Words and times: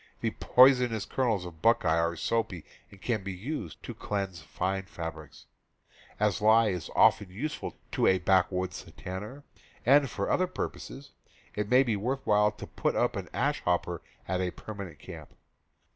The 0.21 0.31
poisonous 0.31 1.05
kernels 1.05 1.45
of 1.45 1.61
buckeye 1.61 1.99
are 1.99 2.15
soapy 2.15 2.65
and 2.89 2.99
can 2.99 3.21
be 3.23 3.33
used 3.33 3.83
to 3.83 3.93
cleanse 3.93 4.41
fine 4.41 4.85
fabrics. 4.85 5.45
As 6.19 6.41
lye 6.41 6.69
is 6.69 6.89
often 6.95 7.29
use 7.29 7.53
ful 7.53 7.77
to 7.91 8.07
a 8.07 8.17
backwoods 8.17 8.83
tanner, 8.97 9.43
and 9.85 10.09
for 10.09 10.31
other 10.31 10.47
purposes, 10.47 11.11
it 11.53 11.69
may 11.69 11.83
be 11.83 11.95
worth 11.95 12.25
while 12.25 12.49
to 12.49 12.65
put 12.65 12.95
up 12.95 13.15
an 13.15 13.29
ash 13.31 13.61
hopper 13.61 14.01
at 14.27 14.41
a 14.41 14.49
permanent 14.49 14.97
camp. 14.97 15.35